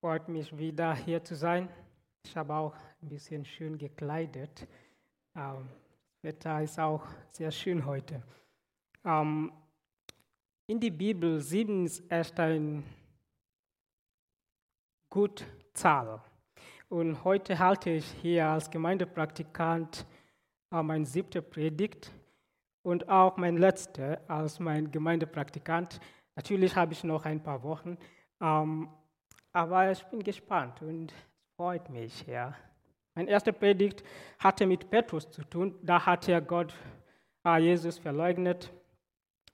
[0.00, 1.68] Freut mich wieder hier zu sein.
[2.24, 4.68] Ich habe auch ein bisschen schön gekleidet.
[5.34, 5.68] Ähm,
[6.12, 8.22] das Wetter ist auch sehr schön heute.
[9.04, 9.52] Ähm,
[10.68, 12.84] in die Bibel sieben ist erst eine
[15.10, 16.22] gute Zahl.
[16.88, 20.06] Und heute halte ich hier als Gemeindepraktikant
[20.70, 22.12] äh, meine siebte Predigt
[22.82, 25.98] und auch mein letzte als mein Gemeindepraktikant.
[26.36, 27.98] Natürlich habe ich noch ein paar Wochen.
[29.52, 31.16] Aber ich bin gespannt und es
[31.56, 32.54] freut mich, ja.
[33.14, 34.04] Meine erste Predigt
[34.38, 35.74] hatte mit Petrus zu tun.
[35.82, 36.72] Da hat er Gott,
[37.44, 38.72] äh, Jesus verleugnet.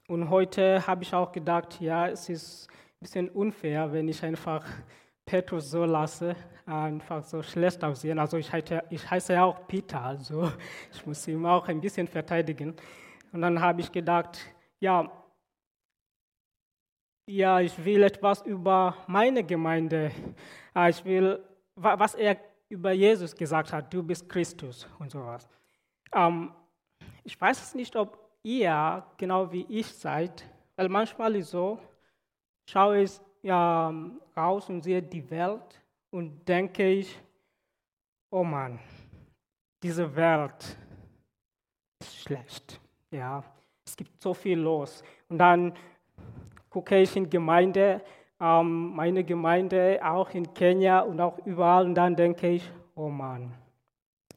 [0.07, 4.67] Und heute habe ich auch gedacht, ja, es ist ein bisschen unfair, wenn ich einfach
[5.25, 6.37] Petrus so lasse,
[6.67, 8.19] einfach so schlecht aussehen.
[8.19, 10.53] Also ich heiße, ich heiße ja auch Peter, also
[10.93, 12.75] ich muss ihn auch ein bisschen verteidigen.
[13.33, 14.39] Und dann habe ich gedacht,
[14.79, 15.11] ja,
[17.27, 20.11] ja, ich will etwas über meine Gemeinde.
[20.73, 21.43] Ah, ich will,
[21.75, 22.37] was er
[22.69, 25.49] über Jesus gesagt hat, du bist Christus und sowas.
[26.13, 26.53] Ähm,
[27.23, 30.45] ich weiß nicht, ob ihr genau wie ich seid,
[30.77, 31.79] weil manchmal ist so,
[32.69, 33.93] schaue ich ja,
[34.37, 37.19] raus und sehe die Welt und denke ich,
[38.31, 38.79] oh Mann,
[39.83, 40.77] diese Welt
[42.01, 42.81] ist schlecht.
[43.11, 43.45] Ja,
[43.87, 45.05] es gibt so viel los.
[45.29, 45.75] Und dann
[47.17, 48.01] in Gemeinde,
[48.41, 53.53] ähm, meine Gemeinde auch in Kenia und auch überall und dann denke ich, oh Mann,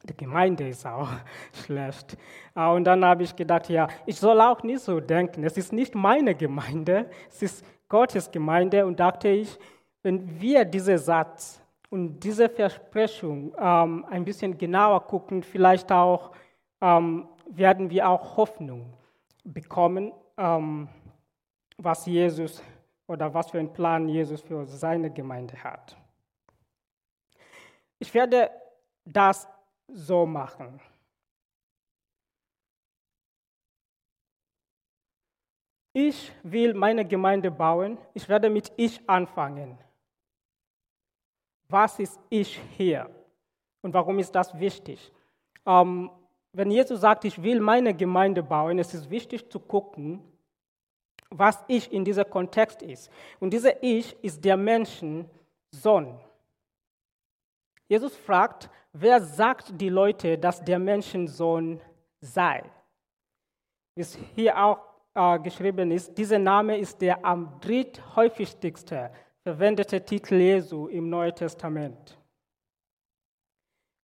[0.04, 1.08] die Gemeinde ist auch
[1.64, 2.16] schlecht.
[2.54, 5.44] Äh, und dann habe ich gedacht, ja, ich soll auch nicht so denken.
[5.44, 8.86] Es ist nicht meine Gemeinde, es ist Gottes Gemeinde.
[8.86, 9.58] Und dachte ich,
[10.02, 16.32] wenn wir diesen Satz und diese Versprechung ähm, ein bisschen genauer gucken, vielleicht auch
[16.80, 18.92] ähm, werden wir auch Hoffnung
[19.44, 20.12] bekommen.
[20.36, 20.88] Ähm,
[21.78, 22.62] was Jesus
[23.06, 25.96] oder was für einen Plan Jesus für seine Gemeinde hat.
[27.98, 28.50] Ich werde
[29.04, 29.48] das
[29.88, 30.80] so machen.
[35.92, 37.98] Ich will meine Gemeinde bauen.
[38.14, 39.78] Ich werde mit Ich anfangen.
[41.68, 43.10] Was ist Ich hier?
[43.82, 45.12] Und warum ist das wichtig?
[45.66, 46.10] Ähm,
[46.52, 50.22] wenn Jesus sagt, ich will meine Gemeinde bauen, es ist wichtig zu gucken,
[51.30, 53.10] was Ich in diesem Kontext ist.
[53.40, 56.18] Und dieser Ich ist der Menschensohn.
[57.88, 61.80] Jesus fragt, wer sagt die Leute, dass der Menschensohn
[62.20, 62.62] sei?
[63.94, 64.78] Wie es hier auch
[65.14, 69.10] äh, geschrieben ist, dieser Name ist der am dritthäufigste
[69.42, 72.18] verwendete Titel Jesu im Neuen Testament.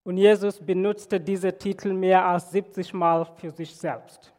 [0.06, 4.32] Und Jesus benutzte diese Titel mehr als 70 Mal für sich selbst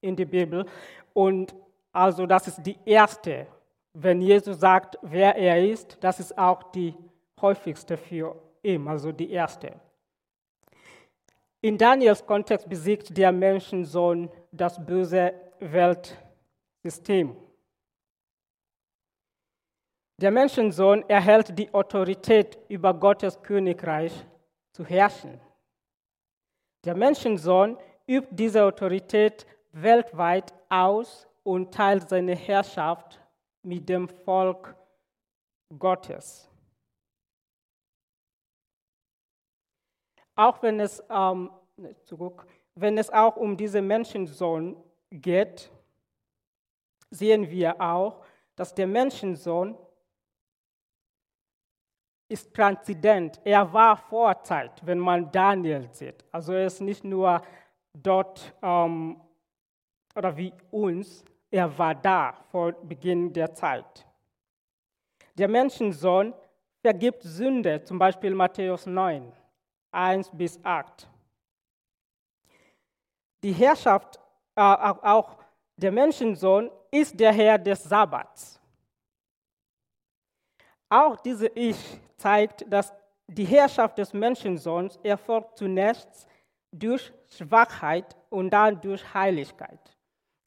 [0.00, 0.66] in der Bibel.
[1.14, 1.54] Und
[1.92, 3.46] also das ist die erste.
[3.92, 6.94] Wenn Jesus sagt, wer er ist, das ist auch die
[7.40, 9.74] häufigste für ihn, also die erste.
[11.60, 17.36] In Daniels Kontext besiegt der Menschensohn das böse Weltsystem.
[20.20, 24.12] Der Menschensohn erhält die Autorität über Gottes Königreich
[24.72, 25.40] zu herrschen.
[26.84, 27.76] Der Menschensohn
[28.06, 33.20] übt diese Autorität weltweit aus und teilt seine Herrschaft
[33.62, 34.76] mit dem Volk
[35.78, 36.48] Gottes.
[40.34, 41.50] Auch wenn es, ähm,
[42.04, 45.70] zurück, wenn es auch um diesen Menschensohn geht,
[47.10, 48.24] sehen wir auch,
[48.56, 49.76] dass der Menschensohn
[52.28, 53.40] ist transzendent.
[53.44, 56.24] Er war Vorzeit, wenn man Daniel sieht.
[56.32, 57.42] Also er ist nicht nur
[57.92, 59.20] dort ähm,
[60.14, 64.06] oder wie uns, er war da vor Beginn der Zeit.
[65.34, 66.32] Der Menschensohn
[66.80, 69.30] vergibt Sünde, zum Beispiel Matthäus 9,
[69.92, 71.06] 1 bis 8.
[73.42, 74.18] Die Herrschaft,
[74.56, 75.36] äh, auch
[75.76, 78.58] der Menschensohn, ist der Herr des Sabbats.
[80.88, 82.92] Auch diese Ich zeigt, dass
[83.26, 86.26] die Herrschaft des Menschensohns erfolgt zunächst
[86.70, 89.91] durch Schwachheit und dann durch Heiligkeit.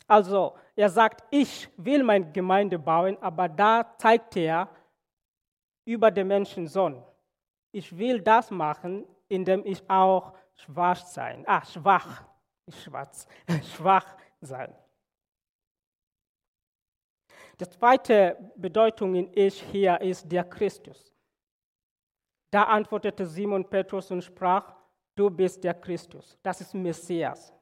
[0.08, 4.70] Also er sagt, ich will meine Gemeinde bauen, aber da zeigt er
[5.86, 7.04] über den Menschensohn.
[7.72, 11.44] Ich will das machen, indem ich auch schwach sein.
[11.48, 12.24] Ah, schwach,
[12.70, 13.28] schwarz,
[13.76, 14.76] schwach sein.
[17.60, 21.14] Die zweite Bedeutung in Ich hier ist der Christus.
[22.52, 24.76] Da antwortete Simon Petrus und sprach,
[25.16, 26.38] du bist der Christus.
[26.44, 27.55] Das ist Messias.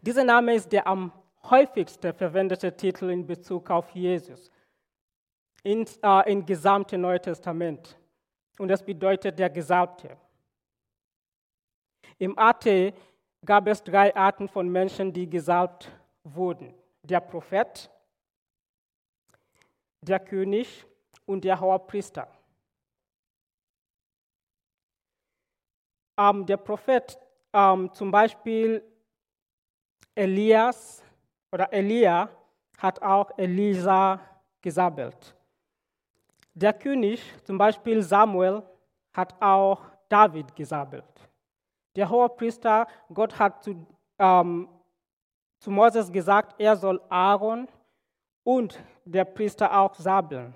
[0.00, 1.12] Dieser Name ist der am
[1.44, 4.50] häufigste verwendete Titel in Bezug auf Jesus.
[5.66, 7.98] in, äh, im gesamten Neuen Testament.
[8.58, 10.16] Und das bedeutet der Gesalbte.
[12.18, 12.94] Im AT
[13.44, 15.90] gab es drei Arten von Menschen, die gesalbt
[16.22, 16.72] wurden.
[17.02, 17.90] Der Prophet,
[20.00, 20.86] der König
[21.26, 22.28] und der Hohepriester.
[26.16, 27.18] Ähm, der Prophet,
[27.52, 28.82] ähm, zum Beispiel
[30.16, 31.04] Elias
[31.52, 32.28] oder Elia,
[32.78, 34.20] hat auch Elisa
[34.60, 35.34] gesabbelt.
[36.54, 38.62] Der König, zum Beispiel Samuel,
[39.12, 41.04] hat auch David gesabbelt.
[41.94, 43.86] Der Hohepriester, Gott hat zu,
[44.18, 44.68] ähm,
[45.58, 47.68] zu Moses gesagt, er soll Aaron
[48.42, 50.54] und der Priester auch sabeln.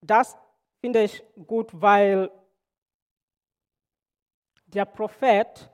[0.00, 0.36] Das
[0.80, 2.30] finde ich gut, weil
[4.74, 5.70] der Prophet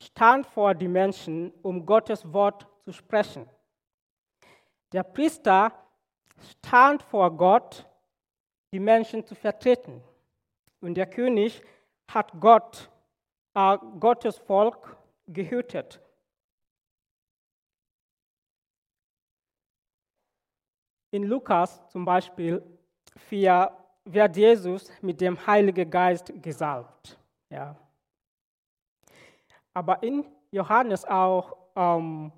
[0.00, 3.48] stand vor die Menschen, um Gottes Wort zu sprechen.
[4.92, 5.72] Der Priester
[6.38, 7.86] stand vor Gott,
[8.72, 10.02] die Menschen zu vertreten.
[10.80, 11.62] Und der König
[12.08, 12.90] hat Gott,
[13.54, 14.96] äh, Gottes Volk
[15.26, 16.00] gehütet.
[21.10, 22.62] In Lukas zum Beispiel
[23.16, 23.70] 4
[24.04, 27.18] wird Jesus mit dem Heiligen Geist gesalbt.
[27.48, 27.76] Ja.
[29.74, 32.32] Aber in Johannes auch, ähm,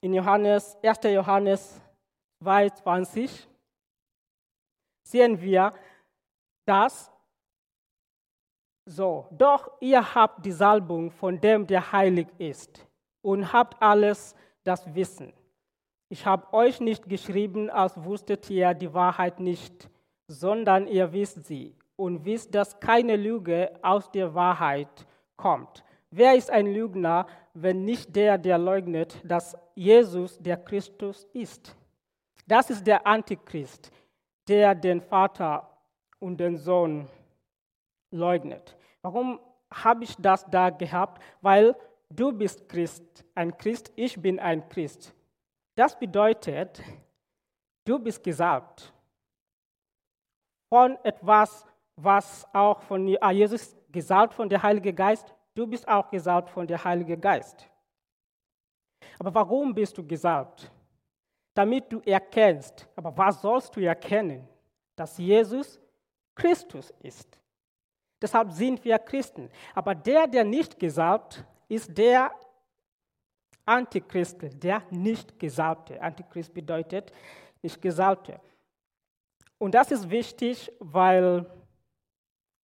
[0.00, 0.98] in Johannes, 1.
[1.04, 1.80] Johannes
[2.42, 3.46] 2,20
[5.04, 5.72] sehen wir,
[6.66, 7.10] dass
[8.88, 12.86] so, doch ihr habt die Salbung von dem, der heilig ist,
[13.22, 15.32] und habt alles das Wissen.
[16.08, 19.88] Ich habe euch nicht geschrieben, als wusstet ihr die Wahrheit nicht,
[20.28, 25.06] sondern ihr wisst sie und wisst, dass keine Lüge aus der Wahrheit
[25.36, 25.84] kommt.
[26.10, 31.76] Wer ist ein Lügner, wenn nicht der, der leugnet, dass Jesus der Christus ist?
[32.46, 33.90] Das ist der Antichrist,
[34.48, 35.68] der den Vater
[36.18, 37.08] und den Sohn
[38.10, 38.76] leugnet.
[39.02, 39.40] Warum
[39.70, 41.22] habe ich das da gehabt?
[41.40, 41.76] Weil
[42.08, 45.12] du bist Christ, ein Christ, ich bin ein Christ.
[45.74, 46.82] Das bedeutet,
[47.84, 48.92] du bist gesagt
[50.68, 51.66] von etwas,
[51.96, 56.84] was auch von Jesus gesagt von der Heilige Geist Du bist auch gesalbt von der
[56.84, 57.66] Heilige Geist.
[59.18, 60.70] Aber warum bist du gesalbt?
[61.54, 64.46] Damit du erkennst, aber was sollst du erkennen?
[64.94, 65.80] Dass Jesus
[66.34, 67.40] Christus ist.
[68.20, 69.48] Deshalb sind wir Christen.
[69.74, 72.30] Aber der, der nicht gesalbt ist, der
[73.64, 76.00] Antichrist, der nicht Gesalbte.
[76.02, 77.10] Antichrist bedeutet
[77.62, 78.38] nicht Gesalbte.
[79.56, 81.50] Und das ist wichtig, weil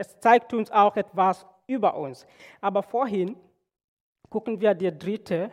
[0.03, 2.27] es zeigt uns auch etwas über uns.
[2.61, 3.37] Aber vorhin
[4.29, 5.51] gucken wir die dritte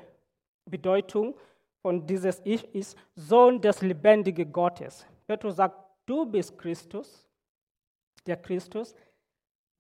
[0.66, 1.36] Bedeutung
[1.84, 5.06] von dieses Ich ist Sohn des lebendigen Gottes.
[5.28, 7.30] Petrus sagt, du bist Christus,
[8.26, 8.96] der Christus,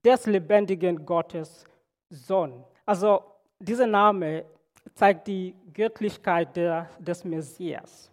[0.06, 1.66] des lebendigen Gottes
[2.10, 2.64] Sohn.
[2.86, 3.24] Also
[3.60, 4.46] dieser Name
[4.94, 8.12] zeigt die Göttlichkeit der, des Messias.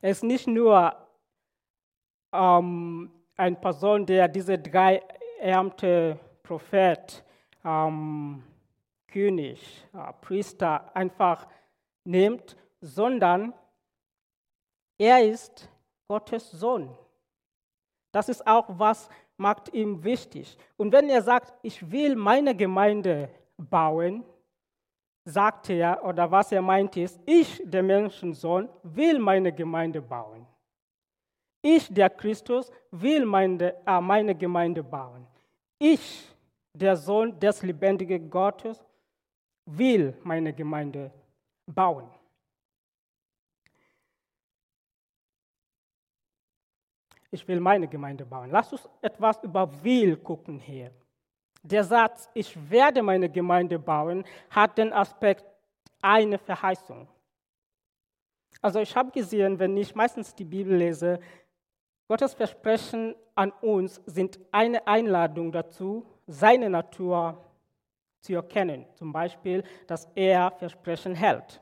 [0.00, 0.96] Er ist nicht nur
[2.32, 5.02] ähm, eine Person, der diese drei
[5.38, 7.24] Ämter Prophet,
[7.64, 8.42] ähm,
[9.08, 11.46] König, äh, Priester einfach
[12.04, 13.52] nimmt, sondern
[14.98, 15.68] er ist
[16.08, 16.96] Gottes Sohn.
[18.12, 20.56] Das ist auch, was macht ihm wichtig.
[20.76, 24.24] Und wenn er sagt, ich will meine Gemeinde bauen,
[25.24, 30.46] sagt er, oder was er meint ist, ich, der Menschensohn, will meine Gemeinde bauen.
[31.68, 35.26] Ich, der Christus, will meine, äh, meine Gemeinde bauen.
[35.80, 36.32] Ich,
[36.72, 38.86] der Sohn des lebendigen Gottes,
[39.64, 41.10] will meine Gemeinde
[41.66, 42.08] bauen.
[47.32, 48.50] Ich will meine Gemeinde bauen.
[48.52, 50.92] Lass uns etwas über will gucken hier.
[51.64, 55.44] Der Satz, ich werde meine Gemeinde bauen, hat den Aspekt
[56.00, 57.08] eine Verheißung.
[58.62, 61.18] Also ich habe gesehen, wenn ich meistens die Bibel lese,
[62.08, 67.44] Gottes Versprechen an uns sind eine Einladung dazu, seine Natur
[68.20, 68.86] zu erkennen.
[68.94, 71.60] Zum Beispiel, dass er Versprechen hält.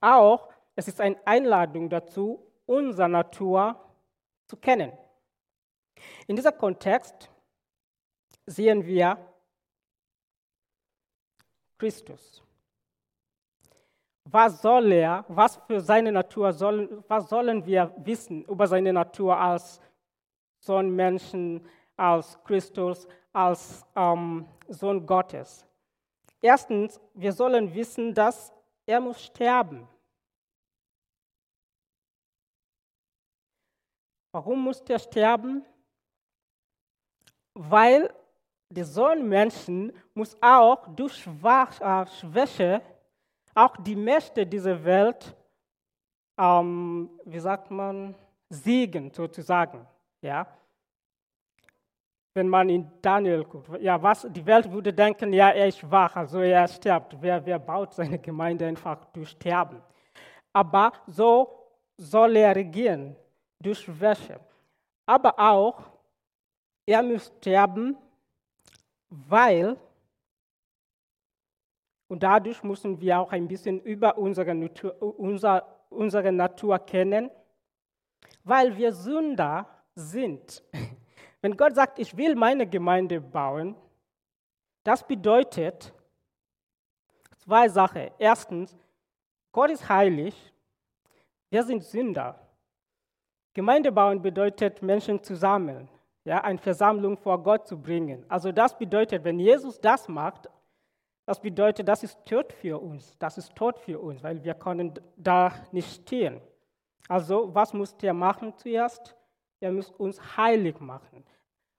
[0.00, 3.80] Auch es ist eine Einladung dazu, unsere Natur
[4.46, 4.92] zu kennen.
[6.26, 7.30] In diesem Kontext
[8.44, 9.18] sehen wir
[11.78, 12.45] Christus
[14.28, 19.38] was soll er, was für seine Natur soll, was sollen wir wissen über seine Natur
[19.38, 19.80] als
[20.58, 21.64] Sohn Menschen,
[21.96, 25.64] als Christus, als ähm, Sohn Gottes?
[26.42, 28.52] Erstens, wir sollen wissen, dass
[28.84, 29.86] er muss sterben.
[34.32, 35.64] Warum muss er sterben?
[37.54, 38.12] Weil
[38.68, 42.82] der Sohn Menschen muss auch durch äh, Schwäche
[43.56, 45.34] auch die Mächte dieser Welt,
[46.38, 48.14] ähm, wie sagt man,
[48.48, 49.86] siegen sozusagen.
[50.20, 50.46] Ja?
[52.34, 56.14] Wenn man in Daniel guckt, ja, was, die Welt würde denken, ja, er ist wach,
[56.16, 57.16] also er stirbt.
[57.20, 59.82] Wer, wer baut seine Gemeinde einfach durch Sterben?
[60.52, 63.16] Aber so soll er regieren,
[63.58, 64.38] durch Schwäche.
[65.06, 65.82] Aber auch,
[66.84, 67.96] er muss sterben,
[69.08, 69.76] weil,
[72.08, 77.30] und dadurch müssen wir auch ein bisschen über unsere Natur, unser, unsere Natur kennen,
[78.44, 80.62] weil wir Sünder sind.
[81.40, 83.74] Wenn Gott sagt, ich will meine Gemeinde bauen,
[84.84, 85.92] das bedeutet
[87.38, 88.10] zwei Sachen.
[88.18, 88.76] Erstens,
[89.52, 90.34] Gott ist heilig,
[91.50, 92.38] wir sind Sünder.
[93.52, 95.88] Gemeinde bauen bedeutet, Menschen zu sammeln,
[96.24, 98.24] ja, eine Versammlung vor Gott zu bringen.
[98.28, 100.48] Also das bedeutet, wenn Jesus das macht,
[101.26, 103.18] das bedeutet, das ist tot für uns.
[103.18, 106.40] Das ist tot für uns, weil wir können da nicht stehen.
[107.08, 109.16] Also was muss er machen zuerst?
[109.58, 111.24] Er muss uns heilig machen.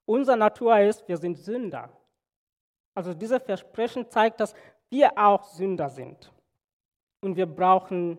[0.06, 1.89] Unsere Natur ist, wir sind Sünder.
[2.94, 4.54] Also dieses Versprechen zeigt, dass
[4.89, 6.32] wir auch Sünder sind.
[7.22, 8.18] Und wir brauchen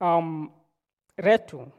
[0.00, 0.52] ähm,
[1.16, 1.72] Rettung.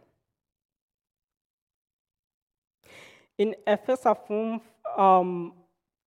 [3.38, 4.64] In Epheser 5
[4.98, 5.54] ähm,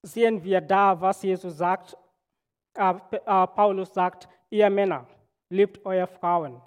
[0.02, 1.96] sehen wir da, was Jesus sagt.
[2.74, 5.06] Äh, äh, Paulus sagt, ihr Männer,
[5.50, 6.60] liebt eure Frauen,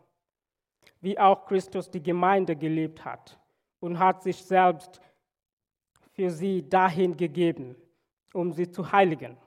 [0.99, 3.39] wie auch Christus die Gemeinde geliebt hat
[3.79, 5.01] und hat sich selbst
[6.13, 7.75] für sie dahin gegeben,
[8.33, 9.37] um sie zu heiligen.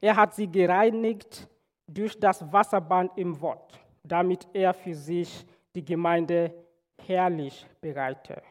[0.00, 1.48] Er hat sie gereinigt
[1.86, 6.54] durch das Wasserband im Wort, damit er für sich die Gemeinde
[6.98, 8.42] herrlich bereite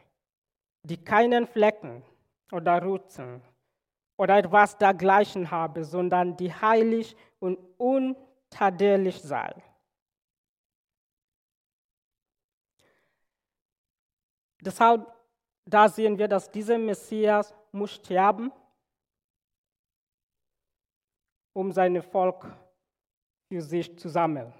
[0.84, 2.02] die keinen Flecken
[2.52, 3.42] oder Rutzen
[4.16, 9.54] oder etwas dergleichen habe, sondern die heilig und untadelig sei.
[14.60, 15.12] Deshalb,
[15.66, 18.50] da sehen wir, dass dieser Messias muss sterben,
[21.52, 22.46] um sein Volk
[23.48, 24.52] für sich zu sammeln.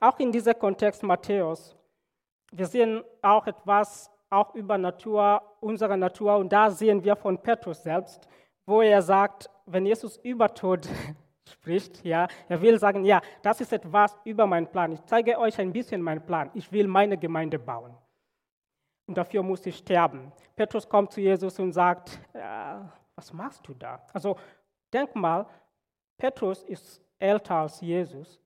[0.00, 1.76] Auch in diesem Kontext Matthäus
[2.52, 7.82] wir sehen auch etwas auch über Natur, unsere Natur, und da sehen wir von Petrus
[7.82, 8.26] selbst,
[8.66, 10.88] wo er sagt, wenn Jesus über Tod
[11.48, 14.92] spricht, ja, er will sagen, ja, das ist etwas über meinen Plan.
[14.92, 16.50] Ich zeige euch ein bisschen meinen Plan.
[16.54, 17.94] Ich will meine Gemeinde bauen.
[19.06, 20.32] Und dafür muss ich sterben.
[20.56, 24.00] Petrus kommt zu Jesus und sagt, ja, was machst du da?
[24.12, 24.36] Also
[24.92, 25.46] denk mal,
[26.16, 28.40] Petrus ist älter als Jesus.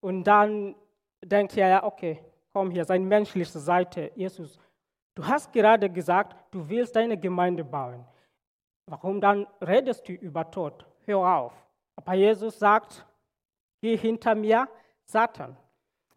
[0.00, 0.74] Und dann
[1.22, 2.20] denkt er, ja, okay,
[2.52, 4.12] komm hier, seine menschliche Seite.
[4.14, 4.58] Jesus,
[5.18, 8.04] du hast gerade gesagt, du willst deine Gemeinde bauen.
[8.86, 10.86] Warum dann redest du über Tod?
[11.06, 11.52] Hör auf.
[11.96, 13.04] Aber Jesus sagt,
[13.80, 14.68] geh hinter mir,
[15.06, 15.56] Satan.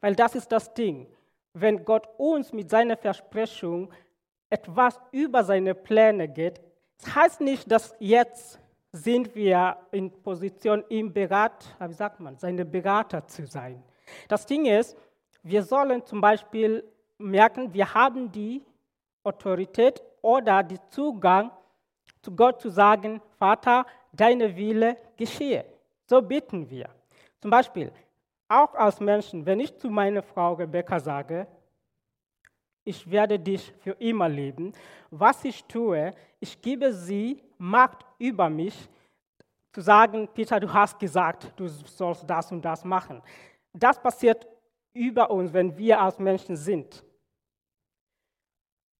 [0.01, 1.07] Weil das ist das Ding.
[1.53, 3.91] Wenn Gott uns mit seiner Versprechung
[4.51, 6.61] etwas über seine Pläne geht,
[6.99, 8.59] das heißt nicht, dass jetzt
[8.91, 13.81] sind wir in Position, ihm Berat, wie sagt man, seine Berater zu sein.
[14.27, 14.95] Das Ding ist,
[15.41, 16.83] wir sollen zum Beispiel
[17.17, 18.63] merken, wir haben die
[19.23, 21.51] Autorität oder den Zugang
[22.21, 25.65] zu Gott zu sagen, Vater, deine Wille geschehe.
[26.05, 26.89] So bitten wir.
[27.39, 27.91] Zum Beispiel,
[28.47, 31.47] auch als Menschen, wenn ich zu meiner Frau Rebecca sage,
[32.83, 34.73] ich werde dich für immer lieben,
[35.09, 38.89] was ich tue, ich gebe sie Macht über mich,
[39.71, 43.21] zu sagen, Peter, du hast gesagt, du sollst das und das machen.
[43.71, 44.45] Das passiert
[44.93, 47.03] über uns, wenn wir als Menschen sind.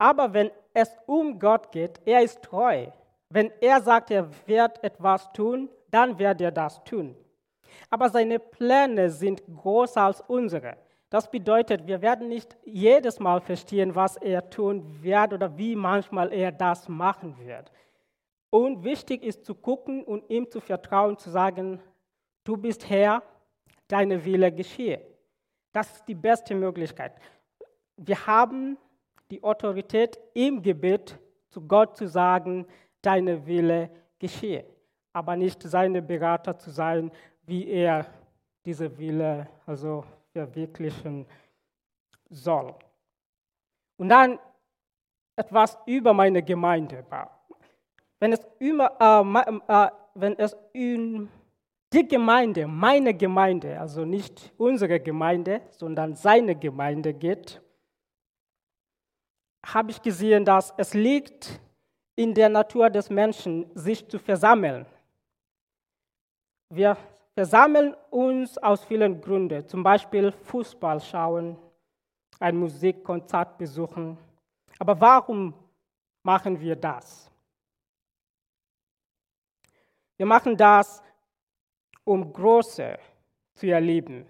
[0.01, 2.87] Aber wenn es um Gott geht, er ist treu.
[3.29, 7.15] Wenn er sagt, er wird etwas tun, dann wird er das tun.
[7.87, 10.75] Aber seine Pläne sind größer als unsere.
[11.11, 16.33] Das bedeutet, wir werden nicht jedes Mal verstehen, was er tun wird oder wie manchmal
[16.33, 17.71] er das machen wird.
[18.49, 21.79] Und wichtig ist zu gucken und ihm zu vertrauen, zu sagen,
[22.43, 23.21] du bist Herr,
[23.87, 24.99] deine Wille geschehe.
[25.71, 27.13] Das ist die beste Möglichkeit.
[27.97, 28.79] Wir haben
[29.31, 31.17] die Autorität im Gebet
[31.49, 32.67] zu Gott zu sagen,
[33.01, 34.65] deine Wille geschehe,
[35.13, 37.11] aber nicht seine Berater zu sein,
[37.45, 38.05] wie er
[38.65, 41.25] diese Wille also verwirklichen
[42.29, 42.75] soll.
[43.97, 44.37] Und dann
[45.35, 47.05] etwas über meine Gemeinde.
[48.19, 51.29] Wenn es, über, äh, äh, wenn es in
[51.91, 57.61] die Gemeinde, meine Gemeinde, also nicht unsere Gemeinde, sondern seine Gemeinde geht,
[59.65, 61.59] habe ich gesehen, dass es liegt
[62.15, 64.85] in der Natur des Menschen, sich zu versammeln.
[66.69, 66.97] Wir
[67.33, 71.57] versammeln uns aus vielen Gründen, zum Beispiel Fußball schauen,
[72.39, 74.17] ein Musikkonzert besuchen.
[74.79, 75.53] Aber warum
[76.23, 77.29] machen wir das?
[80.17, 81.01] Wir machen das,
[82.03, 82.97] um Große
[83.55, 84.25] zu erleben.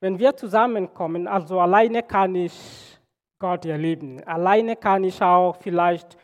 [0.00, 2.91] Wenn wir zusammenkommen, also alleine kann ich
[3.42, 6.16] Gott erleben, alleine kann ich auch vielleicht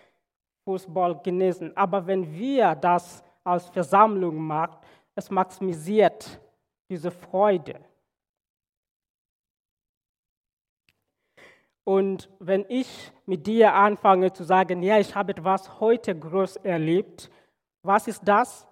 [0.65, 4.79] Fußball genießen, aber wenn wir das als Versammlung machen,
[5.17, 6.41] es maximisiert
[6.89, 7.81] diese Freude.
[11.83, 17.29] Und wenn ich mit dir anfange zu sagen, ja, ich habe etwas heute groß erlebt,
[17.83, 18.65] was ist das?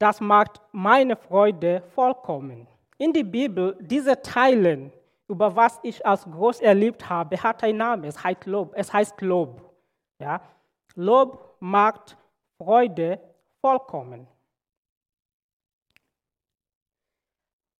[0.00, 2.66] Das macht meine Freude vollkommen.
[2.98, 4.92] In der Bibel, diese Teilen,
[5.28, 8.04] über was ich als groß erlebt habe, hat einen Namen.
[8.04, 8.72] Es heißt Lob.
[8.74, 9.72] Es heißt Lob.
[10.18, 10.40] Ja?
[10.94, 12.16] Lob macht
[12.58, 13.20] Freude
[13.60, 14.26] vollkommen.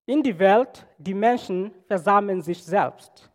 [0.07, 3.31] In die Welt, die Menschen versammeln sich selbst,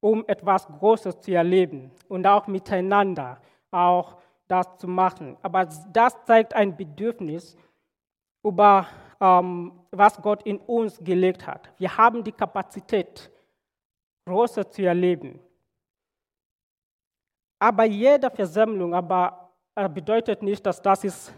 [0.00, 3.40] um etwas Großes zu erleben und auch miteinander
[3.70, 5.36] auch das zu machen.
[5.42, 7.56] Aber das zeigt ein Bedürfnis
[8.44, 8.86] über
[9.20, 11.72] ähm, was Gott in uns gelegt hat.
[11.78, 13.30] Wir haben die Kapazität,
[14.26, 15.40] Großes zu erleben.
[17.58, 19.52] Aber jede Versammlung aber
[19.94, 21.32] bedeutet nicht, dass das ist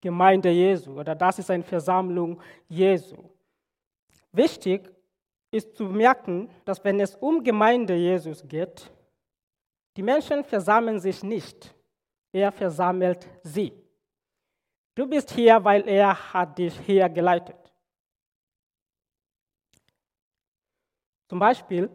[0.00, 3.16] Gemeinde Jesu oder das ist eine Versammlung Jesu.
[4.32, 4.92] Wichtig
[5.50, 8.90] ist zu merken, dass wenn es um Gemeinde Jesus geht,
[9.96, 11.74] die Menschen versammeln sich nicht,
[12.32, 13.72] er versammelt sie.
[14.94, 17.56] Du bist hier, weil er hat dich hier geleitet.
[21.28, 21.90] Zum Beispiel,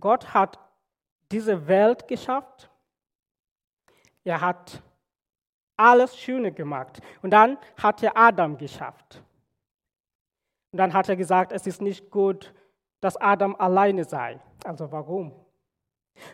[0.00, 0.58] Gott hat
[1.30, 2.70] diese Welt geschafft.
[4.24, 4.82] Er hat
[5.76, 7.00] alles Schöne gemacht.
[7.22, 9.22] Und dann hat er Adam geschafft.
[10.72, 12.52] Und dann hat er gesagt, es ist nicht gut,
[13.00, 14.38] dass Adam alleine sei.
[14.64, 15.32] Also warum?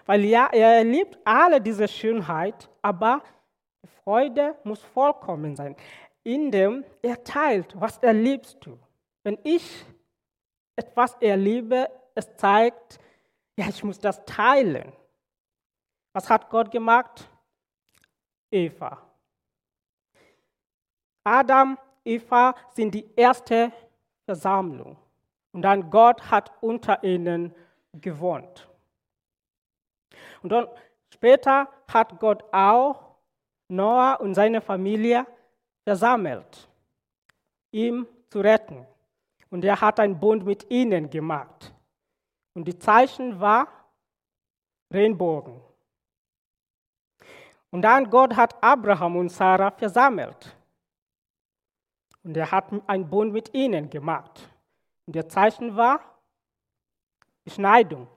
[0.04, 3.22] Weil ja, er erlebt alle diese Schönheit, aber
[4.02, 5.76] Freude muss vollkommen sein.
[6.24, 8.78] Indem er teilt, was erlebst du.
[9.22, 9.84] Wenn ich
[10.74, 12.98] etwas erlebe, es zeigt,
[13.56, 14.92] ja, ich muss das teilen.
[16.12, 17.28] Was hat Gott gemacht?
[18.50, 19.02] Eva.
[21.24, 23.72] Adam, Eva sind die erste
[24.24, 24.96] Versammlung.
[25.52, 27.54] Und dann Gott hat unter ihnen
[27.92, 28.68] gewohnt.
[30.42, 30.68] Und dann
[31.12, 33.16] später hat Gott auch
[33.68, 35.26] Noah und seine Familie
[35.82, 36.68] versammelt,
[37.72, 38.86] ihm zu retten.
[39.50, 41.72] Und er hat einen Bund mit ihnen gemacht.
[42.56, 43.68] Und die Zeichen war
[44.90, 45.60] Regenbogen.
[47.70, 50.56] Und dann Gott hat Abraham und Sarah versammelt.
[52.24, 54.48] Und er hat einen Bund mit ihnen gemacht.
[55.04, 56.00] Und der Zeichen war
[57.44, 58.08] Beschneidung.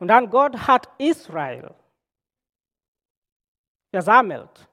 [0.00, 1.72] Und dann Gott hat Israel
[3.92, 4.68] versammelt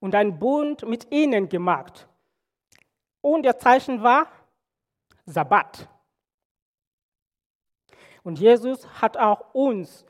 [0.00, 2.08] und einen Bund mit ihnen gemacht.
[3.20, 4.26] Und der Zeichen war
[5.26, 5.86] Sabbat.
[8.24, 10.04] Und Jesus hat auch uns,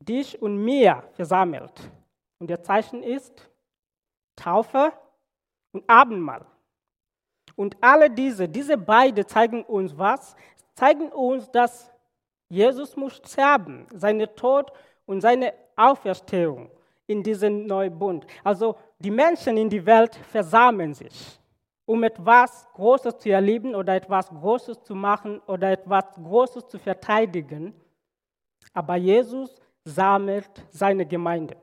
[0.00, 1.72] dich und mir versammelt.
[2.38, 3.48] Und der Zeichen ist
[4.36, 4.92] Taufe
[5.72, 6.44] und Abendmahl.
[7.56, 10.36] Und alle diese, diese beiden zeigen uns was?
[10.74, 11.90] Zeigen uns, dass
[12.48, 14.72] Jesus muss sterben, seine Tod
[15.06, 16.70] und seine Auferstehung
[17.06, 18.26] in diesem neuen Bund.
[18.42, 21.38] Also die Menschen in der Welt versammeln sich,
[21.86, 27.74] um etwas Großes zu erleben oder etwas Großes zu machen oder etwas Großes zu verteidigen.
[28.72, 31.56] Aber Jesus sammelt seine Gemeinde.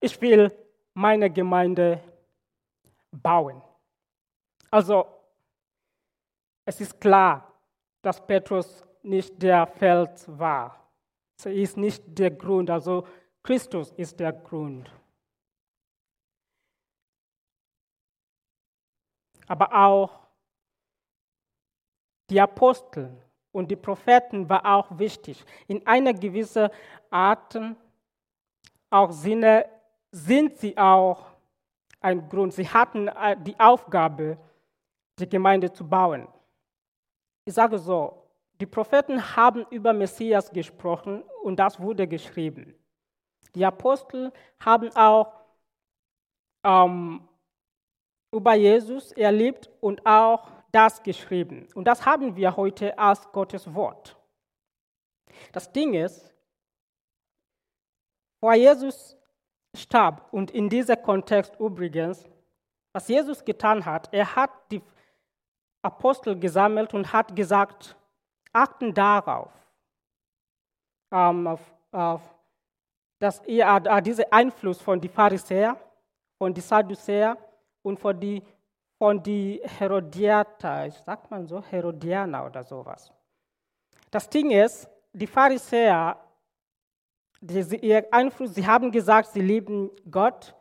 [0.00, 0.50] Ich will
[0.94, 2.00] meine Gemeinde
[3.10, 3.60] bauen.
[4.70, 5.06] Also,
[6.64, 7.52] es ist klar,
[8.02, 10.87] dass Petrus nicht der Fels war.
[11.40, 13.06] Sie ist nicht der Grund, also
[13.42, 14.90] Christus ist der Grund.
[19.46, 20.18] Aber auch
[22.28, 23.16] die Apostel
[23.52, 25.44] und die Propheten war auch wichtig.
[25.68, 26.68] In einer gewissen
[27.08, 27.58] Art,
[28.90, 29.66] auch Sinne
[30.10, 31.24] sind sie auch
[32.00, 32.52] ein Grund.
[32.52, 34.38] Sie hatten äh, die Aufgabe,
[35.18, 36.28] die Gemeinde zu bauen.
[37.44, 38.27] Ich sage so,
[38.60, 42.74] die Propheten haben über Messias gesprochen und das wurde geschrieben.
[43.54, 45.32] Die Apostel haben auch
[46.64, 47.28] ähm,
[48.32, 51.68] über Jesus erlebt und auch das geschrieben.
[51.74, 54.16] Und das haben wir heute als Gottes Wort.
[55.52, 56.34] Das Ding ist,
[58.40, 59.16] vor Jesus
[59.74, 62.28] starb und in diesem Kontext übrigens,
[62.92, 64.82] was Jesus getan hat, er hat die
[65.82, 67.96] Apostel gesammelt und hat gesagt,
[68.52, 69.52] achten darauf,
[71.12, 71.60] ähm, auf,
[71.92, 72.22] auf,
[73.18, 75.76] dass ihr äh, diesen Einfluss von den Pharisäern,
[76.38, 77.36] von den Sadduzäern
[77.82, 78.42] und von den
[78.98, 83.12] von die Herodianer, sagt man so, Herodianer oder sowas.
[84.10, 86.18] Das Ding ist, die Pharisäer,
[87.40, 90.54] die, ihr Einfluss, sie haben gesagt, sie lieben Gott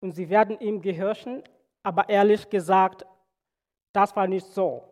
[0.00, 1.42] und sie werden ihm gehorchen,
[1.82, 3.04] aber ehrlich gesagt,
[3.92, 4.82] das war nicht so,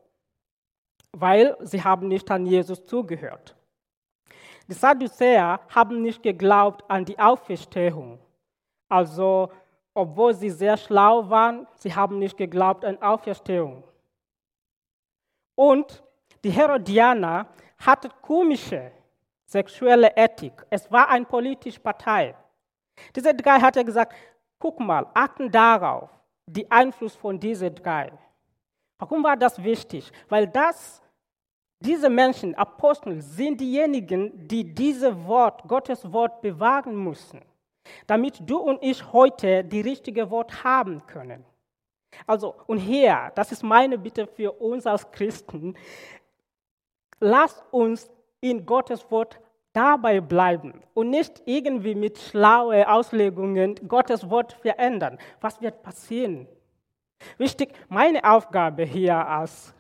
[1.17, 3.55] weil sie haben nicht an Jesus zugehört.
[4.69, 8.19] Die Sadduzäer haben nicht geglaubt an die Auferstehung.
[8.89, 9.51] Also
[9.95, 13.85] obwohl sie sehr schlau waren, sie haben nicht geglaubt an Auferstehung.
[15.55, 16.03] Und
[16.43, 17.47] die Herodianer
[17.79, 18.91] hatten komische
[19.45, 20.65] sexuelle Ethik.
[20.71, 22.35] Es war eine politische Partei.
[23.15, 24.15] Diese drei hatte gesagt,
[24.59, 26.11] guck mal, achten darauf,
[26.47, 28.11] den Einfluss von diesen drei.
[28.99, 30.11] Warum war das wichtig?
[30.29, 31.02] Weil das,
[31.85, 37.41] diese Menschen, Apostel, sind diejenigen, die dieses Wort, Gottes Wort bewahren müssen
[38.07, 41.45] damit du und ich heute die richtige Wort haben können.
[42.27, 45.75] Also, und hier, das ist meine Bitte für uns als Christen,
[47.21, 49.41] lass uns in Gottes Wort
[49.73, 55.19] dabei bleiben und nicht irgendwie mit schlauen Auslegungen Gottes Wort verändern.
[55.41, 56.47] Was wird passieren?
[57.39, 59.73] Wichtig, meine Aufgabe hier als,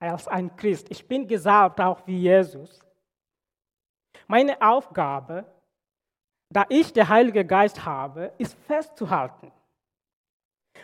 [0.00, 2.80] als ein Christ, ich bin gesagt auch wie Jesus.
[4.26, 5.44] Meine Aufgabe
[6.52, 9.52] da ich der Heilige Geist habe, ist festzuhalten.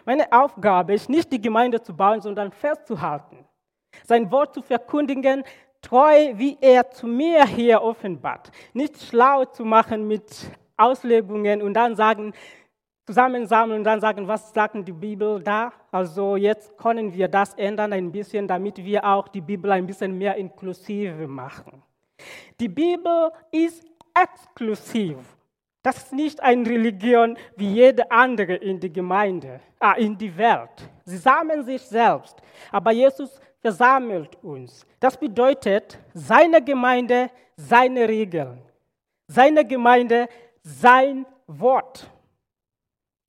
[0.04, 3.44] Meine Aufgabe ist nicht die Gemeinde zu bauen, sondern festzuhalten.
[4.04, 5.42] Sein Wort zu verkündigen,
[5.82, 8.52] treu wie er zu mir hier offenbart.
[8.74, 12.32] Nicht schlau zu machen mit Auslegungen und dann sagen,
[13.06, 15.72] zusammensammeln und dann sagen, was sagt die Bibel da?
[15.92, 20.18] Also jetzt können wir das ändern ein bisschen, damit wir auch die Bibel ein bisschen
[20.18, 21.82] mehr inklusiv machen.
[22.58, 25.16] Die Bibel ist exklusiv.
[25.82, 30.90] Das ist nicht eine Religion wie jede andere in die Gemeinde, ah, in die Welt.
[31.04, 32.42] Sie sammeln sich selbst,
[32.72, 34.84] aber Jesus versammelt uns.
[34.98, 38.60] Das bedeutet, seine Gemeinde, seine Regeln.
[39.28, 40.28] Seine Gemeinde,
[40.62, 42.10] sein Wort.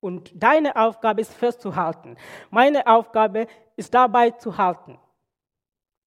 [0.00, 2.16] Und deine Aufgabe ist festzuhalten.
[2.50, 4.98] Meine Aufgabe ist dabei zu halten.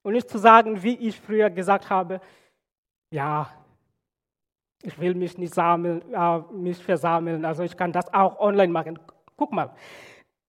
[0.03, 2.21] Und nicht zu sagen, wie ich früher gesagt habe,
[3.13, 3.51] ja,
[4.81, 8.97] ich will mich nicht sammeln, äh, mich versammeln, also ich kann das auch online machen.
[9.37, 9.75] Guck mal,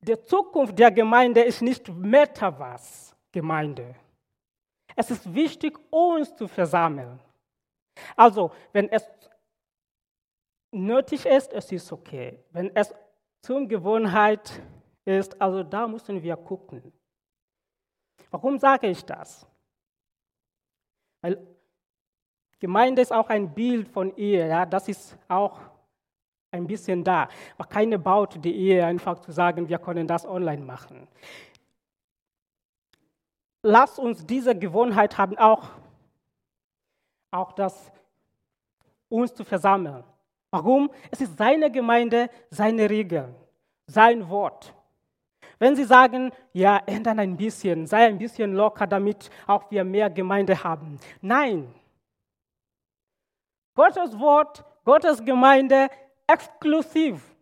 [0.01, 3.95] die Zukunft der Gemeinde ist nicht Metaverse-Gemeinde.
[4.97, 7.21] Es ist wichtig, uns zu versammeln.
[8.17, 9.07] Also, wenn es
[10.73, 12.43] nötig ist, es ist okay.
[12.51, 12.95] Wenn es
[13.43, 14.63] zur Gewohnheit
[15.05, 16.93] ist, also da müssen wir gucken.
[18.31, 19.47] Warum sage ich das?
[21.21, 21.45] Weil
[22.61, 25.61] Gemeinde ist auch ein Bild von Ehe, ja, das ist auch
[26.53, 27.29] ein bisschen da.
[27.59, 31.09] Aber keine baut die Ehe einfach zu sagen, wir können das online machen.
[33.63, 35.71] Lass uns diese Gewohnheit haben, auch,
[37.33, 37.93] auch das,
[39.09, 40.05] uns zu versammeln.
[40.53, 40.91] Warum?
[41.11, 43.35] Es ist seine Gemeinde, seine Regeln,
[43.87, 44.75] sein Wort.
[45.59, 50.11] Wenn Sie sagen, ja, ändern ein bisschen, sei ein bisschen locker, damit auch wir mehr
[50.11, 50.99] Gemeinde haben.
[51.23, 51.75] Nein,
[53.75, 55.89] Gottes Wort, Gottes Gemeinde
[56.27, 57.35] exklusiv.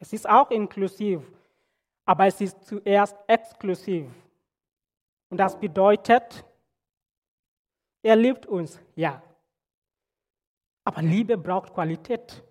[0.00, 1.20] Es ist auch inklusiv,
[2.06, 4.06] aber es ist zuerst exklusiv.
[5.28, 6.42] Und das bedeutet,
[8.02, 9.22] er liebt uns, ja.
[10.86, 12.44] Aber Liebe braucht Qualität.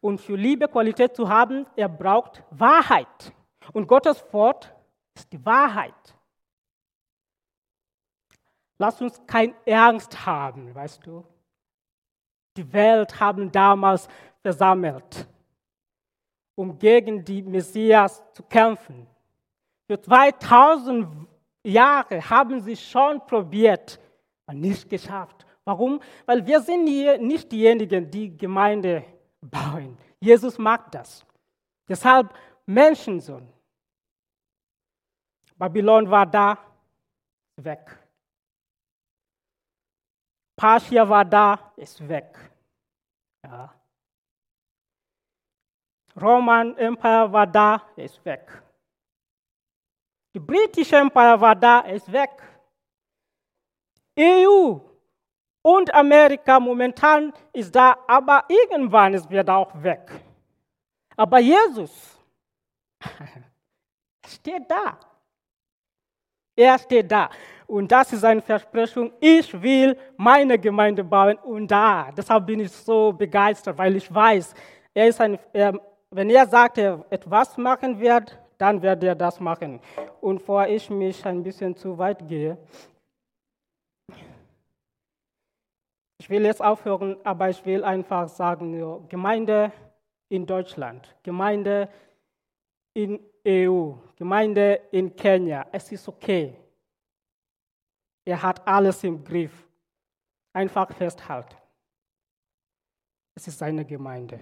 [0.00, 3.34] Und für Liebe Qualität zu haben, er braucht Wahrheit.
[3.72, 4.72] Und Gottes Wort
[5.16, 6.14] ist die Wahrheit.
[8.78, 11.26] Lass uns keine Angst haben, weißt du.
[12.56, 14.08] Die Welt haben damals
[14.42, 15.28] versammelt,
[16.54, 19.08] um gegen die Messias zu kämpfen.
[19.88, 21.26] Für 2000
[21.64, 23.98] Jahre haben sie schon probiert,
[24.46, 25.46] aber nicht geschafft.
[25.70, 26.00] Warum?
[26.26, 29.04] Weil wir sind hier nicht diejenigen, die Gemeinde
[29.40, 29.96] bauen.
[30.18, 31.24] Jesus mag das.
[31.88, 32.34] Deshalb
[32.66, 33.46] Menschensohn.
[35.56, 36.58] Babylon war da,
[37.56, 37.84] weg.
[40.56, 42.36] Persia war da, ist weg.
[43.44, 43.72] Ja.
[46.20, 48.60] Roman Empire war da, ist weg.
[50.34, 52.42] Die britische Empire war da, ist weg.
[54.18, 54.89] EU
[55.62, 60.10] und Amerika momentan ist da, aber irgendwann ist wird auch weg.
[61.16, 62.18] Aber Jesus
[64.26, 64.98] steht da.
[66.56, 67.30] Er steht da.
[67.66, 69.12] Und das ist eine Versprechung.
[69.20, 72.10] Ich will meine Gemeinde bauen und da.
[72.16, 74.54] Deshalb bin ich so begeistert, weil ich weiß,
[74.92, 75.78] er ist ein, er,
[76.10, 79.80] wenn er sagt, er etwas machen wird, dann wird er das machen.
[80.20, 82.58] Und bevor ich mich ein bisschen zu weit gehe,
[86.20, 89.72] ich will jetzt aufhören, aber ich will einfach sagen, Gemeinde
[90.28, 91.88] in Deutschland, Gemeinde
[92.92, 96.54] in EU, Gemeinde in Kenia, es ist okay.
[98.26, 99.66] Er hat alles im Griff.
[100.52, 101.56] Einfach festhalten.
[103.34, 104.40] Es ist seine Gemeinde.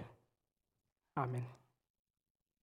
[1.15, 1.58] Amen.